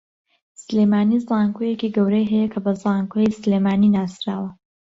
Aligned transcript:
سلێمانی 0.63 1.23
زانکۆیەکی 1.27 1.93
گەورەی 1.95 2.29
ھەیە 2.31 2.47
کە 2.53 2.59
بە 2.65 2.73
زانکۆی 2.83 3.35
سلێمانی 3.39 3.93
ناسراوە 3.95 4.49